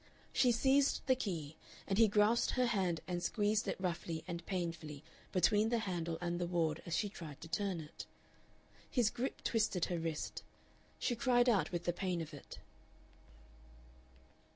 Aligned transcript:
She 0.33 0.51
seized 0.51 1.05
the 1.05 1.13
key, 1.13 1.57
and 1.85 1.99
he 1.99 2.07
grasped 2.07 2.53
her 2.53 2.65
hand 2.65 3.01
and 3.07 3.21
squeezed 3.21 3.67
it 3.67 3.79
roughly 3.79 4.23
and 4.27 4.43
painfully 4.47 5.03
between 5.31 5.69
the 5.69 5.77
handle 5.77 6.17
and 6.19 6.39
the 6.41 6.47
ward 6.47 6.81
as 6.87 6.97
she 6.97 7.07
tried 7.07 7.39
to 7.41 7.47
turn 7.47 7.79
it. 7.79 8.07
His 8.89 9.11
grip 9.11 9.43
twisted 9.43 9.85
her 9.85 9.99
wrist. 9.99 10.41
She 10.97 11.15
cried 11.15 11.47
out 11.47 11.71
with 11.71 11.83
the 11.83 11.93
pain 11.93 12.19
of 12.19 12.33
it. 12.33 12.57